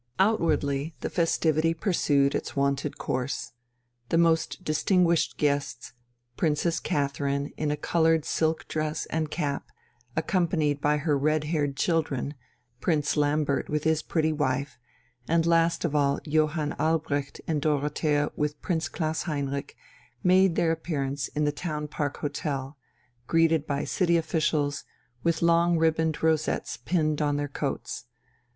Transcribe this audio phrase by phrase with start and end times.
[0.17, 3.51] Outwardly the festivity pursued its wonted course.
[4.09, 5.93] The most distinguished guests,
[6.35, 9.67] Princess Catherine, in a coloured silk dress and cap,
[10.15, 12.33] accompanied by her red haired children,
[12.79, 14.79] Prince Lambert with his pretty wife,
[15.27, 19.77] and last of all Johann Albrecht and Dorothea with Prince Klaus Heinrich,
[20.23, 22.75] made their appearance in the "Townpark Hotel,"
[23.27, 24.83] greeted by city officials,
[25.21, 28.05] with long ribboned rosettes pinned on their coats.